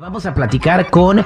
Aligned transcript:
Vamos 0.00 0.26
a 0.26 0.32
platicar 0.32 0.90
con 0.90 1.24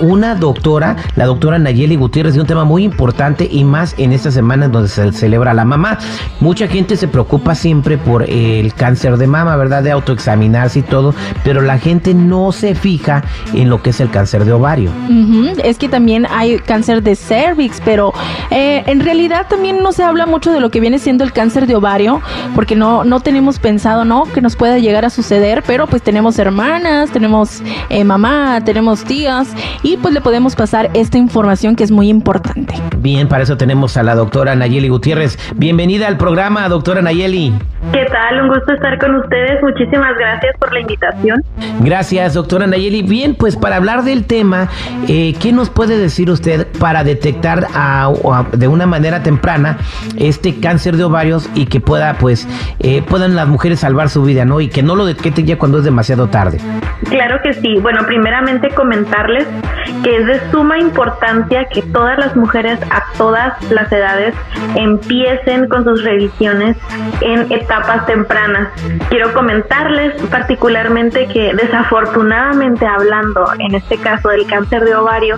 una 0.00 0.34
doctora, 0.34 0.96
la 1.14 1.26
doctora 1.26 1.56
Nayeli 1.56 1.94
Gutiérrez, 1.94 2.34
de 2.34 2.40
un 2.40 2.48
tema 2.48 2.64
muy 2.64 2.82
importante 2.82 3.48
y 3.48 3.62
más 3.62 3.94
en 3.96 4.12
esta 4.12 4.32
semana 4.32 4.66
donde 4.66 4.88
se 4.88 5.12
celebra 5.12 5.54
la 5.54 5.64
mamá. 5.64 5.98
Mucha 6.40 6.66
gente 6.66 6.96
se 6.96 7.06
preocupa 7.06 7.54
siempre 7.54 7.96
por 7.96 8.28
el 8.28 8.74
cáncer 8.74 9.18
de 9.18 9.28
mama, 9.28 9.54
¿verdad? 9.54 9.84
De 9.84 9.92
autoexaminarse 9.92 10.80
y 10.80 10.82
todo, 10.82 11.14
pero 11.44 11.60
la 11.60 11.78
gente 11.78 12.12
no 12.12 12.50
se 12.50 12.74
fija 12.74 13.22
en 13.54 13.70
lo 13.70 13.82
que 13.82 13.90
es 13.90 14.00
el 14.00 14.10
cáncer 14.10 14.44
de 14.44 14.50
ovario. 14.52 14.90
Es 15.62 15.78
que 15.78 15.88
también 15.88 16.26
hay 16.28 16.58
cáncer 16.58 17.04
de 17.04 17.14
cervix, 17.14 17.80
pero 17.84 18.12
eh, 18.50 18.82
en 18.86 18.98
realidad 18.98 19.46
también 19.48 19.80
no 19.80 19.92
se 19.92 20.02
habla 20.02 20.26
mucho 20.26 20.50
de 20.50 20.58
lo 20.58 20.72
que 20.72 20.80
viene 20.80 20.98
siendo 20.98 21.22
el 21.22 21.32
cáncer 21.32 21.68
de 21.68 21.76
ovario, 21.76 22.20
porque 22.56 22.74
no, 22.74 23.04
no 23.04 23.20
tenemos 23.20 23.60
pensado, 23.60 24.04
¿no? 24.04 24.24
Que 24.24 24.40
nos 24.40 24.56
pueda 24.56 24.78
llegar 24.78 25.04
a 25.04 25.10
suceder, 25.10 25.62
pero 25.64 25.86
pues 25.86 26.02
tenemos 26.02 26.36
hermanas, 26.40 27.12
tenemos... 27.12 27.62
Eh, 27.90 28.06
mamá, 28.08 28.60
tenemos 28.64 29.04
tías 29.04 29.54
y 29.84 29.98
pues 29.98 30.12
le 30.12 30.20
podemos 30.20 30.56
pasar 30.56 30.90
esta 30.94 31.18
información 31.18 31.76
que 31.76 31.84
es 31.84 31.92
muy 31.92 32.08
importante. 32.08 32.74
Bien, 32.96 33.28
para 33.28 33.44
eso 33.44 33.56
tenemos 33.56 33.96
a 33.96 34.02
la 34.02 34.16
doctora 34.16 34.56
Nayeli 34.56 34.88
Gutiérrez. 34.88 35.38
Bienvenida 35.54 36.08
al 36.08 36.16
programa, 36.16 36.68
doctora 36.68 37.02
Nayeli. 37.02 37.52
¿Qué 37.92 38.04
tal? 38.06 38.42
Un 38.42 38.48
gusto 38.48 38.72
estar 38.72 38.98
con 38.98 39.14
ustedes. 39.14 39.62
Muchísimas 39.62 40.16
gracias 40.18 40.56
por 40.58 40.72
la 40.72 40.80
invitación. 40.80 41.42
Gracias, 41.80 42.34
doctora 42.34 42.66
Nayeli. 42.66 43.02
Bien, 43.02 43.34
pues 43.34 43.56
para 43.56 43.76
hablar 43.76 44.02
del 44.02 44.24
tema, 44.24 44.68
eh, 45.06 45.34
¿qué 45.40 45.52
nos 45.52 45.70
puede 45.70 45.96
decir 45.96 46.30
usted 46.30 46.66
para 46.80 47.04
detectar 47.04 47.68
de 48.52 48.68
una 48.68 48.86
manera 48.86 49.22
temprana 49.22 49.78
este 50.16 50.58
cáncer 50.58 50.96
de 50.96 51.04
ovarios 51.04 51.48
y 51.54 51.66
que 51.66 51.80
pueda, 51.80 52.14
pues, 52.14 52.48
eh, 52.80 53.02
puedan 53.02 53.36
las 53.36 53.46
mujeres 53.46 53.80
salvar 53.80 54.08
su 54.08 54.22
vida, 54.22 54.44
¿no? 54.44 54.60
Y 54.60 54.68
que 54.68 54.82
no 54.82 54.96
lo 54.96 55.06
detecten 55.06 55.46
ya 55.46 55.58
cuando 55.58 55.78
es 55.78 55.84
demasiado 55.84 56.28
tarde. 56.28 56.58
Claro 57.08 57.40
que 57.42 57.52
sí. 57.52 57.74
Bueno, 57.80 57.97
primeramente 58.06 58.70
comentarles 58.70 59.46
que 60.02 60.16
es 60.16 60.26
de 60.26 60.50
suma 60.50 60.78
importancia 60.78 61.64
que 61.66 61.82
todas 61.82 62.18
las 62.18 62.36
mujeres 62.36 62.78
a 62.90 63.04
todas 63.16 63.54
las 63.70 63.90
edades 63.90 64.34
empiecen 64.74 65.68
con 65.68 65.84
sus 65.84 66.04
revisiones 66.04 66.76
en 67.20 67.50
etapas 67.50 68.06
tempranas. 68.06 68.68
Quiero 69.08 69.32
comentarles 69.32 70.20
particularmente 70.30 71.26
que 71.26 71.54
desafortunadamente 71.54 72.86
hablando, 72.86 73.46
en 73.58 73.74
este 73.74 73.98
caso 73.98 74.28
del 74.28 74.46
cáncer 74.46 74.84
de 74.84 74.94
ovario, 74.94 75.36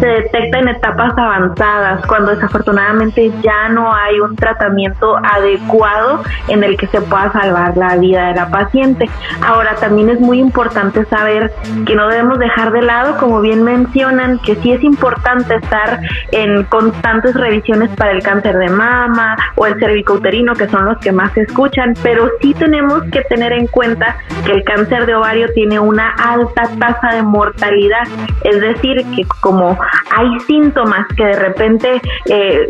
se 0.00 0.06
detecta 0.06 0.58
en 0.58 0.68
etapas 0.68 1.16
avanzadas, 1.16 2.06
cuando 2.06 2.34
desafortunadamente 2.34 3.32
ya 3.42 3.68
no 3.68 3.92
hay 3.94 4.20
un 4.20 4.36
tratamiento 4.36 5.16
adecuado 5.18 6.22
en 6.48 6.64
el 6.64 6.76
que 6.76 6.86
se 6.88 7.00
pueda 7.00 7.32
salvar 7.32 7.76
la 7.76 7.96
vida 7.96 8.28
de 8.28 8.34
la 8.34 8.50
paciente. 8.50 9.08
Ahora, 9.46 9.74
también 9.76 10.10
es 10.10 10.20
muy 10.20 10.38
importante 10.38 11.04
saber 11.06 11.52
que 11.86 11.94
no 12.00 12.08
debemos 12.08 12.38
dejar 12.38 12.72
de 12.72 12.80
lado, 12.80 13.18
como 13.18 13.42
bien 13.42 13.62
mencionan, 13.62 14.38
que 14.38 14.54
sí 14.56 14.72
es 14.72 14.82
importante 14.82 15.56
estar 15.56 16.00
en 16.32 16.64
constantes 16.64 17.34
revisiones 17.34 17.90
para 17.90 18.12
el 18.12 18.22
cáncer 18.22 18.56
de 18.56 18.70
mama 18.70 19.36
o 19.56 19.66
el 19.66 19.78
cervicouterino, 19.78 20.54
que 20.54 20.66
son 20.68 20.86
los 20.86 20.96
que 20.98 21.12
más 21.12 21.30
se 21.34 21.42
escuchan, 21.42 21.92
pero 22.02 22.30
sí 22.40 22.54
tenemos 22.54 23.02
que 23.12 23.20
tener 23.24 23.52
en 23.52 23.66
cuenta 23.66 24.16
que 24.46 24.52
el 24.52 24.64
cáncer 24.64 25.04
de 25.04 25.14
ovario 25.14 25.52
tiene 25.52 25.78
una 25.78 26.14
alta 26.14 26.62
tasa 26.78 27.16
de 27.16 27.22
mortalidad, 27.22 28.04
es 28.44 28.58
decir, 28.58 29.04
que 29.14 29.26
como 29.42 29.78
hay 30.16 30.40
síntomas 30.46 31.06
que 31.14 31.26
de 31.26 31.36
repente 31.36 32.00
eh, 32.30 32.66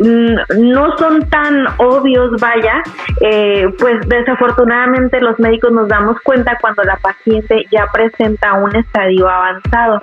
no 0.58 0.96
son 0.98 1.28
tan 1.28 1.66
obvios, 1.78 2.32
vaya, 2.40 2.82
eh, 3.20 3.68
pues 3.78 4.00
desafortunadamente 4.08 5.20
los 5.20 5.38
médicos 5.38 5.70
nos 5.70 5.86
damos 5.86 6.16
cuenta 6.24 6.58
cuando 6.60 6.82
la 6.82 6.96
paciente 6.96 7.64
ya 7.70 7.86
presenta 7.92 8.54
un 8.54 8.74
estadio 8.74 9.19
avanzado. 9.28 10.02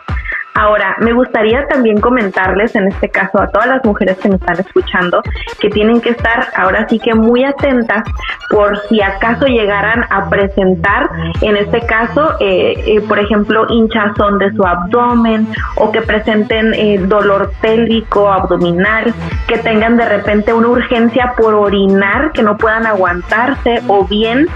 Ahora, 0.57 0.95
me 0.99 1.13
gustaría 1.13 1.67
también 1.67 2.01
comentarles, 2.01 2.75
en 2.75 2.87
este 2.87 3.09
caso, 3.09 3.39
a 3.39 3.47
todas 3.47 3.67
las 3.67 3.85
mujeres 3.85 4.17
que 4.17 4.27
me 4.27 4.37
están 4.37 4.59
escuchando, 4.59 5.21
que 5.59 5.69
tienen 5.69 6.01
que 6.01 6.09
estar 6.09 6.47
ahora 6.55 6.87
sí 6.89 6.97
que 6.97 7.13
muy 7.13 7.43
atentas 7.43 8.03
por 8.49 8.75
si 8.87 8.99
acaso 8.99 9.45
llegaran 9.45 10.05
a 10.09 10.27
presentar, 10.31 11.09
en 11.41 11.57
este 11.57 11.81
caso, 11.81 12.37
eh, 12.39 12.73
eh, 12.87 13.01
por 13.07 13.19
ejemplo, 13.19 13.67
hinchazón 13.69 14.39
de 14.39 14.51
su 14.53 14.65
abdomen 14.65 15.47
o 15.75 15.91
que 15.91 16.01
presenten 16.01 16.73
eh, 16.73 16.97
dolor 17.05 17.51
pélvico, 17.61 18.31
abdominal, 18.31 19.13
que 19.47 19.59
tengan 19.59 19.95
de 19.95 20.09
repente 20.09 20.53
una 20.53 20.69
urgencia 20.69 21.33
por 21.37 21.53
orinar, 21.53 22.31
que 22.31 22.41
no 22.41 22.57
puedan 22.57 22.87
aguantarse 22.87 23.83
o 23.87 24.05
bien 24.07 24.47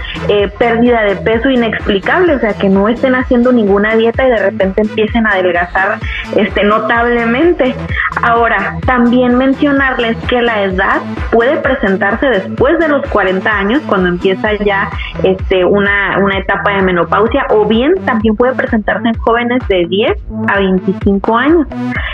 pérdida 0.58 1.02
de 1.02 1.16
peso 1.16 1.48
inexplicable, 1.48 2.34
o 2.34 2.40
sea, 2.40 2.54
que 2.54 2.68
no 2.68 2.88
estén 2.88 3.14
haciendo 3.14 3.52
ninguna 3.52 3.94
dieta 3.94 4.26
y 4.26 4.30
de 4.30 4.38
repente 4.38 4.82
empiecen 4.82 5.26
a 5.26 5.30
adelgazar 5.30 5.91
este, 6.36 6.64
notablemente. 6.64 7.74
Ahora, 8.22 8.76
también 8.86 9.36
mencionarles 9.36 10.16
que 10.28 10.42
la 10.42 10.62
edad 10.62 11.00
puede 11.30 11.56
presentarse 11.56 12.26
después 12.26 12.78
de 12.78 12.88
los 12.88 13.06
40 13.08 13.50
años, 13.50 13.82
cuando 13.86 14.08
empieza 14.08 14.52
ya 14.64 14.90
este, 15.22 15.64
una, 15.64 16.18
una 16.18 16.38
etapa 16.38 16.72
de 16.72 16.82
menopausia, 16.82 17.46
o 17.50 17.66
bien 17.66 17.94
también 18.04 18.36
puede 18.36 18.54
presentarse 18.54 19.08
en 19.08 19.14
jóvenes 19.14 19.60
de 19.68 19.86
10 19.86 20.12
a 20.48 20.56
25 20.58 21.36
años. 21.36 21.66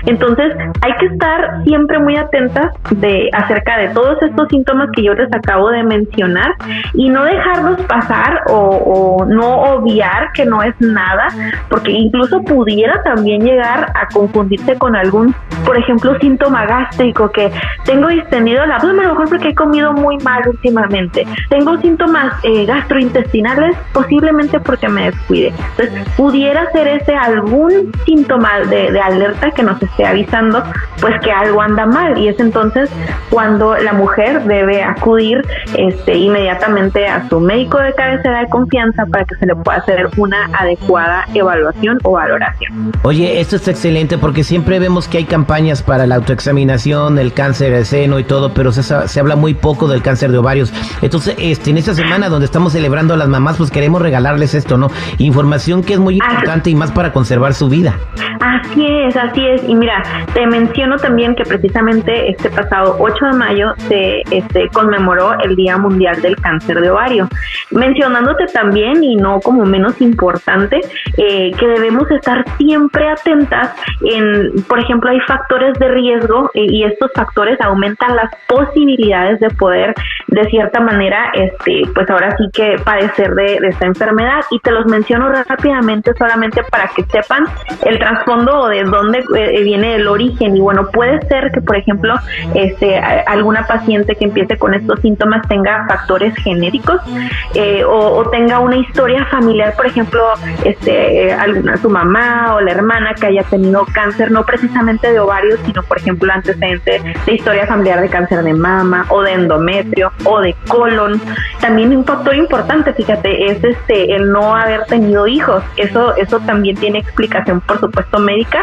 Entonces, 0.07 0.55
hay 0.83 0.93
que 0.99 1.07
estar 1.07 1.63
siempre 1.65 1.99
muy 1.99 2.17
atentas 2.17 2.73
de 2.91 3.29
acerca 3.33 3.79
de 3.79 3.89
todos 3.89 4.23
estos 4.23 4.49
síntomas 4.49 4.89
que 4.95 5.03
yo 5.03 5.15
les 5.15 5.33
acabo 5.35 5.71
de 5.71 5.83
mencionar 5.83 6.55
y 6.95 7.09
no 7.09 7.25
dejarlos 7.25 7.81
pasar 7.83 8.43
o, 8.49 8.55
o 8.55 9.25
no 9.27 9.63
obviar 9.63 10.33
que 10.33 10.45
no 10.45 10.63
es 10.63 10.75
nada, 10.81 11.29
porque 11.69 11.91
incluso 11.93 12.43
pudiera 12.43 13.03
también 13.03 13.43
llegar 13.43 13.68
a 13.69 14.09
confundirse 14.13 14.77
con 14.79 14.97
algún, 14.97 15.35
por 15.65 15.77
ejemplo, 15.77 16.19
síntoma 16.21 16.67
gástrico, 16.67 17.31
que 17.31 17.51
tengo 17.85 18.09
distendido 18.09 18.65
el 18.65 18.73
abdomen, 18.73 19.01
a 19.01 19.09
lo 19.09 19.15
mejor 19.15 19.29
porque 19.29 19.49
he 19.49 19.55
comido 19.55 19.93
muy 19.93 20.19
mal 20.19 20.43
últimamente. 20.49 21.27
Tengo 21.51 21.77
síntomas 21.79 22.35
eh, 22.43 22.65
gastrointestinales, 22.67 23.77
posiblemente 23.93 24.61
porque 24.61 24.89
me 24.89 25.11
descuide. 25.11 25.53
Entonces, 25.77 26.09
pudiera 26.17 26.71
ser 26.73 26.89
ese 26.89 27.15
algún 27.15 27.93
síntoma 28.05 28.61
de, 28.61 28.93
de 28.93 29.01
alerta 29.01 29.51
que 29.51 29.63
nos 29.63 29.83
esté 29.83 30.07
avisando, 30.07 30.63
pues 31.01 31.21
que 31.21 31.31
algo 31.31 31.61
anda 31.61 31.87
mal. 31.87 32.19
Y 32.19 32.29
es 32.29 32.39
entonces 32.41 32.91
cuando 33.31 33.77
la 33.77 33.93
mujer 33.93 34.43
debe 34.45 34.83
acudir 34.83 35.43
este, 35.77 36.17
inmediatamente 36.17 37.07
a 37.07 37.29
su 37.29 37.41
médico 37.41 37.79
de 37.79 37.93
cabecera 37.95 38.41
de 38.41 38.49
confianza 38.49 39.07
para 39.07 39.25
que 39.25 39.35
se 39.37 39.47
le 39.47 39.55
pueda 39.57 39.79
hacer 39.79 40.09
una 40.17 40.47
adecuada 40.53 41.27
evaluación 41.35 41.99
o 42.05 42.13
valoración. 42.13 42.93
Oye, 43.03 43.41
esto 43.41 43.57
es 43.59 43.69
excelente 43.69 44.19
porque 44.19 44.45
siempre 44.45 44.79
vemos 44.79 45.09
que 45.09 45.19
hay 45.19 45.25
campañas 45.25 45.83
para 45.83 46.07
la 46.07 46.17
autoexaminación, 46.17 47.19
el 47.19 47.33
cáncer 47.33 47.73
de 47.73 47.85
seno 47.85 48.19
y 48.19 48.25
todo, 48.25 48.55
pero 48.55 48.73
se, 48.73 48.83
se 48.83 49.21
habla 49.21 49.37
muy 49.37 49.55
poco 49.55 49.89
del 49.89 50.03
cáncer 50.03 50.31
de 50.33 50.39
ovarios. 50.39 50.73
Entonces, 51.03 51.35
este, 51.39 51.71
en 51.71 51.79
esta 51.79 51.95
semana 51.95 52.29
donde 52.29 52.47
estamos 52.47 52.73
celebrando 52.73 53.15
a 53.15 53.17
las 53.17 53.29
mamás, 53.29 53.57
pues 53.57 53.71
queremos 53.71 54.01
regalarles 54.01 54.55
esto, 54.55 54.79
¿no? 54.79 54.91
Información 55.19 55.83
que 55.83 55.95
es 55.95 55.99
muy 55.99 56.15
importante 56.15 56.71
y 56.71 56.75
más 56.75 56.93
para 56.93 57.13
conservar 57.13 57.55
su 57.55 57.69
vida. 57.69 57.99
Así 58.41 58.87
es, 58.87 59.17
así 59.17 59.47
es. 59.47 59.69
Y 59.69 59.75
mira, 59.75 60.03
te 60.33 60.47
menciono 60.47 60.97
también 60.97 61.35
que 61.35 61.45
precisamente 61.45 62.31
este 62.31 62.51
pasado 62.51 62.97
8 62.99 63.27
de 63.27 63.33
mayo 63.33 63.73
se 63.89 64.23
este, 64.31 64.69
conmemoró 64.73 65.33
el 65.41 65.57
Día 65.57 65.77
Mundial 65.77 66.21
del 66.23 66.37
Cáncer 66.37 66.81
de 66.81 66.91
Ovario. 66.91 67.29
Mencionándote 67.71 68.47
también, 68.47 69.03
y 69.03 69.17
no 69.17 69.41
como 69.41 69.65
menos 69.65 70.01
importante, 70.01 70.81
eh, 71.17 71.51
que 71.59 71.67
debemos 71.67 72.11
estar 72.11 72.45
siempre 72.59 73.09
atentas 73.39 73.75
en, 74.01 74.63
por 74.65 74.79
ejemplo, 74.79 75.11
hay 75.11 75.21
factores 75.21 75.79
de 75.79 75.89
riesgo 75.89 76.51
eh, 76.55 76.67
y 76.69 76.85
estos 76.85 77.11
factores 77.15 77.61
aumentan 77.61 78.17
las 78.17 78.31
posibilidades 78.47 79.41
de 79.41 79.51
poder, 79.51 79.95
de 80.29 80.45
cierta 80.45 80.81
manera, 80.81 81.31
este, 81.35 81.83
pues 81.95 82.09
ahora 82.11 82.37
sí 82.37 82.45
que 82.53 82.77
padecer 82.85 83.35
de, 83.35 83.59
de 83.61 83.69
esta 83.69 83.87
enfermedad. 83.87 84.41
Y 84.51 84.59
te 84.61 84.71
los 84.71 84.87
menciono 84.87 85.31
rápidamente 85.31 86.13
solamente 86.15 86.63
para 86.71 86.89
que 86.89 87.05
sepan 87.05 87.45
el 87.85 87.99
trasfondo 87.99 88.61
o 88.61 88.69
de 88.69 88.85
dónde 88.85 89.25
eh, 89.37 89.63
viene 89.63 89.97
el 89.97 90.09
origen. 90.09 90.57
Y 90.57 90.61
bueno, 90.61 90.89
puede 90.93 91.21
ser 91.29 91.51
que, 91.53 91.61
por 91.61 91.77
ejemplo, 91.77 92.15
este, 92.55 92.99
alguna 92.99 93.67
paciente 93.67 94.15
que 94.15 94.25
empiece 94.25 94.57
con 94.57 94.75
estos 94.75 95.01
síntomas 95.01 95.47
tenga 95.49 95.87
factores 95.87 96.35
genéticos 96.37 97.01
eh, 97.55 97.83
o, 97.85 98.29
tenga 98.31 98.59
una 98.61 98.77
historia 98.77 99.25
familiar, 99.27 99.75
por 99.77 99.87
ejemplo, 99.87 100.23
este, 100.65 101.33
alguna, 101.33 101.77
su 101.77 101.89
mamá 101.89 102.55
o 102.55 102.61
la 102.61 102.73
hermana 102.73 103.15
que 103.15 103.27
haya 103.29 103.43
tenido 103.45 103.85
cáncer, 103.93 104.31
no 104.31 104.45
precisamente 104.45 105.11
de 105.11 105.21
ovario, 105.21 105.57
sino 105.65 105.83
por 105.83 105.99
ejemplo 105.99 106.33
antecedente 106.33 107.01
de 107.27 107.35
historia 107.35 107.67
familiar 107.67 108.01
de 108.01 108.09
cáncer 108.09 108.43
de 108.43 108.55
mama 108.55 109.07
o 109.09 109.23
de 109.23 109.33
endometrio 109.33 110.13
o 110.25 110.41
de 110.41 110.55
colon. 110.69 111.21
También 111.61 111.97
un 111.97 112.05
factor 112.05 112.35
importante, 112.35 112.93
fíjate, 112.93 113.51
es 113.51 113.63
este 113.63 114.15
el 114.15 114.31
no 114.31 114.55
haber 114.55 114.85
tenido 114.85 115.27
hijos. 115.27 115.63
Eso 115.77 116.15
eso 116.17 116.41
también 116.41 116.77
tiene 116.77 116.99
explicación, 116.99 117.61
por 117.61 117.81
supuesto, 117.81 118.19
médica 118.19 118.63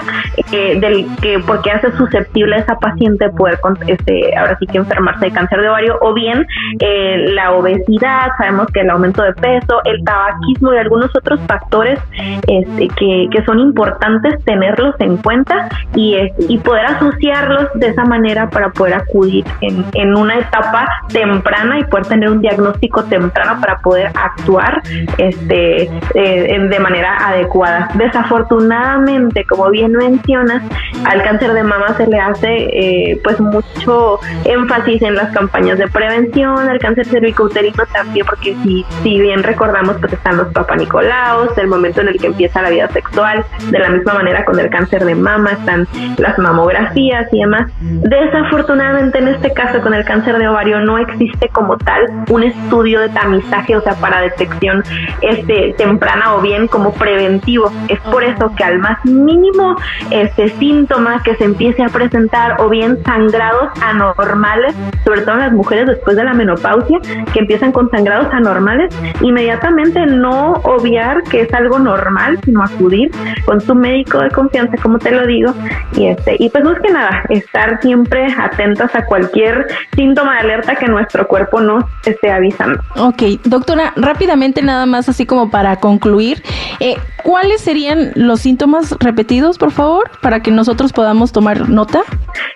eh, 0.51 0.79
del 0.79 1.07
que 1.21 1.39
porque 1.39 1.71
hace 1.71 1.91
susceptible 1.93 2.55
a 2.55 2.59
esa 2.59 2.75
paciente 2.75 3.29
poder 3.29 3.59
este 3.87 4.35
ahora 4.37 4.57
sí 4.59 4.67
que 4.67 4.77
enfermarse 4.77 5.25
de 5.25 5.31
cáncer 5.31 5.61
de 5.61 5.69
ovario 5.69 5.97
o 6.01 6.13
bien 6.13 6.45
eh, 6.79 7.25
la 7.33 7.53
obesidad, 7.53 8.29
sabemos 8.37 8.67
que 8.73 8.81
el 8.81 8.89
aumento 8.89 9.21
de 9.23 9.33
peso, 9.33 9.81
el 9.85 10.03
tabaquismo 10.03 10.73
y 10.73 10.77
algunos 10.77 11.09
otros 11.15 11.39
factores 11.47 11.99
este, 12.47 12.87
que, 12.89 13.27
que 13.31 13.43
son 13.45 13.59
importantes 13.59 14.43
tenerlos 14.55 14.95
en 14.99 15.17
cuenta 15.17 15.67
y, 15.95 16.17
y 16.47 16.57
poder 16.59 16.85
asociarlos 16.85 17.73
de 17.75 17.87
esa 17.87 18.05
manera 18.05 18.49
para 18.49 18.69
poder 18.69 18.93
acudir 18.93 19.43
en, 19.61 19.85
en 19.93 20.15
una 20.15 20.37
etapa 20.39 20.87
temprana 21.09 21.79
y 21.79 21.83
poder 21.85 22.05
tener 22.05 22.29
un 22.29 22.39
diagnóstico 22.39 23.03
temprano 23.03 23.59
para 23.59 23.79
poder 23.79 24.11
actuar 24.15 24.81
este, 25.17 25.83
eh, 26.13 26.59
de 26.69 26.79
manera 26.79 27.17
adecuada. 27.17 27.89
Desafortunadamente, 27.95 29.45
como 29.45 29.69
bien 29.69 29.91
mencionas, 29.91 30.63
al 31.05 31.21
cáncer 31.23 31.51
de 31.53 31.63
mama 31.63 31.95
se 31.97 32.07
le 32.07 32.19
hace 32.19 32.53
eh, 32.55 33.21
pues 33.23 33.39
mucho 33.41 34.19
énfasis 34.45 35.01
en 35.01 35.15
las 35.15 35.31
campañas 35.33 35.77
de 35.77 35.87
prevención, 35.87 36.57
al 36.69 36.79
cáncer 36.79 37.05
cervicouterino 37.07 37.83
también, 37.91 38.25
porque 38.25 38.55
si, 38.63 38.85
si 39.03 39.19
bien 39.19 39.43
recordamos 39.43 39.97
pues 39.99 40.13
están 40.13 40.37
los 40.37 40.47
papanicolaos, 40.53 41.57
el 41.57 41.67
momento 41.67 42.01
en 42.01 42.07
el 42.07 42.19
que 42.19 42.27
empieza 42.27 42.61
la 42.61 42.69
vida 42.69 42.87
sexual, 42.89 43.43
de 43.69 43.79
la 43.79 43.89
misma 43.89 44.13
manera 44.13 44.44
con 44.45 44.59
el 44.59 44.69
cáncer 44.69 45.05
de 45.05 45.15
mama 45.15 45.51
están 45.51 45.87
las 46.17 46.37
mamografías 46.37 47.27
y 47.31 47.39
demás. 47.39 47.71
Desafortunadamente 47.81 49.19
en 49.19 49.27
este 49.29 49.51
caso 49.53 49.81
con 49.81 49.93
el 49.93 50.05
cáncer 50.05 50.37
de 50.37 50.47
ovario 50.47 50.79
no 50.81 50.97
existe 50.97 51.49
como 51.49 51.77
tal 51.77 52.01
un 52.29 52.43
estudio 52.43 53.01
de 53.01 53.09
tamizaje, 53.09 53.75
o 53.75 53.81
sea, 53.81 53.93
para 53.95 54.21
detección 54.21 54.83
este 55.21 55.73
temprana 55.77 56.35
o 56.35 56.41
bien 56.41 56.67
como 56.67 56.93
preventivo. 56.93 57.71
Es 57.87 57.99
por 58.01 58.23
eso 58.23 58.53
que 58.55 58.63
al 58.63 58.79
más 58.79 59.03
mínimo 59.05 59.75
este 60.11 60.49
síntoma 60.49 61.21
que 61.23 61.35
se 61.35 61.45
empiece 61.45 61.83
a 61.83 61.89
presentar 61.89 62.61
o 62.61 62.69
bien 62.69 63.03
sangrados 63.03 63.69
anormales, 63.81 64.75
sobre 65.03 65.21
todo 65.21 65.35
en 65.35 65.39
las 65.41 65.53
mujeres 65.53 65.87
después 65.87 66.15
de 66.15 66.23
la 66.23 66.33
menopausia, 66.33 66.99
que 67.33 67.39
empiezan 67.39 67.71
con 67.71 67.89
sangrados 67.89 68.33
anormales, 68.33 68.95
inmediatamente 69.21 70.05
no 70.05 70.53
obviar 70.63 71.23
que 71.23 71.41
es 71.41 71.53
algo 71.53 71.79
normal, 71.79 72.39
sino 72.43 72.63
acudir 72.63 73.11
con 73.45 73.61
su 73.61 73.75
médico 73.75 74.19
de 74.19 74.29
confianza, 74.35 74.77
como 74.81 74.99
te 74.99 75.11
lo 75.11 75.25
digo, 75.25 75.53
y 75.93 76.07
este 76.07 76.35
y 76.37 76.49
pues 76.49 76.63
es 76.63 76.79
que 76.81 76.91
nada, 76.91 77.23
estar 77.29 77.81
siempre 77.81 78.27
atentas 78.37 78.93
a 78.93 79.05
cualquier 79.05 79.65
síntoma 79.95 80.33
de 80.33 80.39
alerta 80.41 80.75
que 80.75 80.87
nuestro 80.87 81.27
cuerpo 81.27 81.61
nos 81.61 81.85
esté 82.05 82.31
avisando. 82.31 82.79
Ok, 82.97 83.23
doctora, 83.45 83.93
rápidamente 83.95 84.61
nada 84.61 84.85
más 84.85 85.09
así 85.09 85.25
como 85.25 85.49
para 85.49 85.77
concluir, 85.77 86.43
eh, 86.79 86.95
¿cuáles 87.23 87.61
serían 87.61 88.11
los 88.15 88.41
síntomas 88.41 88.95
repetidos, 88.99 89.57
por 89.57 89.71
favor, 89.71 90.11
para 90.21 90.41
que 90.41 90.51
nosotros 90.51 90.93
podamos 90.93 91.31
tomar 91.31 91.69
nota? 91.69 92.01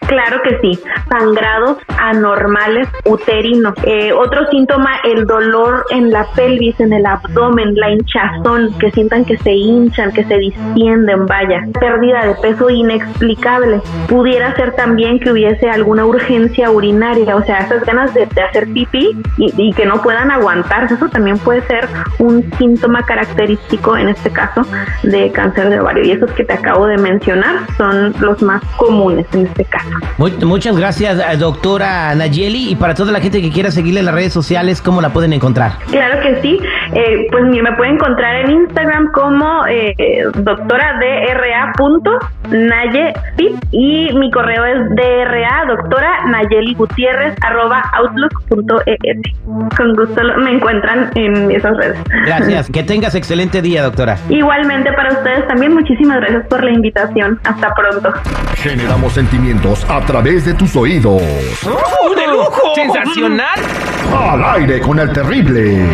Claro 0.09 0.41
que 0.41 0.57
sí, 0.59 0.79
sangrados 1.07 1.77
anormales 2.00 2.88
uterinos. 3.06 3.75
Eh, 3.83 4.11
otro 4.11 4.47
síntoma, 4.50 4.97
el 5.03 5.27
dolor 5.27 5.85
en 5.91 6.09
la 6.09 6.25
pelvis, 6.35 6.79
en 6.79 6.94
el 6.94 7.06
abdomen, 7.06 7.75
la 7.75 7.91
hinchazón, 7.91 8.75
que 8.79 8.89
sientan 8.89 9.23
que 9.23 9.38
se 9.38 9.51
hinchan, 9.51 10.11
que 10.11 10.23
se 10.23 10.35
distienden, 10.39 11.27
vaya. 11.27 11.61
Pérdida 11.79 12.25
de 12.25 12.33
peso 12.41 12.71
inexplicable. 12.71 13.81
Pudiera 14.07 14.56
ser 14.56 14.75
también 14.75 15.19
que 15.19 15.31
hubiese 15.31 15.69
alguna 15.69 16.07
urgencia 16.07 16.71
urinaria, 16.71 17.35
o 17.35 17.44
sea, 17.44 17.59
esas 17.59 17.85
ganas 17.85 18.11
de, 18.15 18.23
hacer 18.23 18.67
pipí 18.73 19.15
y, 19.38 19.73
que 19.73 19.85
no 19.85 20.01
puedan 20.01 20.31
aguantarse. 20.31 20.95
Eso 20.95 21.09
también 21.09 21.38
puede 21.38 21.61
ser 21.67 21.88
un 22.17 22.51
síntoma 22.57 23.03
característico, 23.03 23.95
en 23.95 24.09
este 24.09 24.31
caso, 24.31 24.63
de 25.03 25.31
cáncer 25.31 25.69
de 25.69 25.79
ovario. 25.79 26.03
Y 26.03 26.11
esos 26.13 26.31
que 26.31 26.45
te 26.45 26.53
acabo 26.53 26.88
de 26.88 26.97
mencionar 26.97 27.67
son 27.77 28.15
los 28.21 28.41
más 28.41 28.63
comunes 28.77 29.27
en 29.33 29.45
este 29.45 29.65
caso. 29.65 29.98
Muchas 30.45 30.77
gracias, 30.77 31.19
eh, 31.19 31.37
doctora 31.37 32.13
Nayeli. 32.15 32.71
Y 32.71 32.75
para 32.75 32.93
toda 32.93 33.11
la 33.11 33.19
gente 33.19 33.41
que 33.41 33.51
quiera 33.51 33.71
seguirle 33.71 33.99
en 33.99 34.05
las 34.05 34.15
redes 34.15 34.33
sociales, 34.33 34.81
¿cómo 34.81 35.01
la 35.01 35.09
pueden 35.09 35.33
encontrar? 35.33 35.73
Claro 35.91 36.19
que 36.21 36.41
sí. 36.41 36.59
Eh, 36.93 37.27
pues 37.31 37.43
me 37.43 37.71
pueden 37.75 37.95
encontrar 37.95 38.45
en 38.45 38.51
Instagram 38.51 39.11
como 39.11 39.65
eh, 39.67 39.95
doctora 40.35 40.99
y 43.71 44.13
mi 44.13 44.31
correo 44.31 44.65
es 44.65 44.89
dra 44.95 45.65
doctora 45.67 46.25
Nayeli 46.27 46.73
Gutiérrez 46.75 47.35
arroba 47.41 47.83
outlook.es. 47.93 48.97
Con 49.77 49.95
gusto 49.95 50.21
me 50.39 50.51
encuentran 50.51 51.11
en 51.15 51.51
esas 51.51 51.77
redes. 51.77 51.99
Gracias. 52.25 52.69
Que 52.79 52.83
tengas 52.83 53.15
excelente 53.15 53.61
día, 53.61 53.83
doctora. 53.83 54.17
Igualmente 54.29 54.91
para 54.93 55.09
ustedes 55.09 55.47
también. 55.47 55.73
Muchísimas 55.73 56.19
gracias 56.21 56.45
por 56.47 56.63
la 56.63 56.71
invitación. 56.71 57.39
Hasta 57.43 57.73
pronto. 57.73 58.13
Generamos 58.55 59.13
sentimientos 59.13 59.85
a 59.89 59.99
través 60.01 60.45
de 60.45 60.53
tus 60.53 60.75
oídos. 60.75 61.21
¡Oh, 61.65 62.15
de 62.15 62.27
lujo! 62.27 62.75
¡Sensacional! 62.75 63.59
Al 64.17 64.61
aire 64.61 64.79
con 64.79 64.99
el 64.99 65.11
terrible. 65.11 65.85